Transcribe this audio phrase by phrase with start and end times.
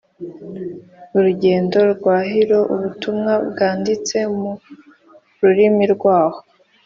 [1.17, 4.51] urugendo rwariho ubutumwa bwanditse mu
[5.41, 6.39] rurimi rwaho